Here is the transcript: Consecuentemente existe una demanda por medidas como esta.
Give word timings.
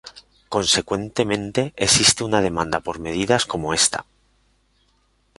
Consecuentemente 0.49 1.73
existe 1.77 2.23
una 2.23 2.41
demanda 2.41 2.79
por 2.79 2.97
medidas 2.97 3.45
como 3.45 3.71
esta. 3.71 4.07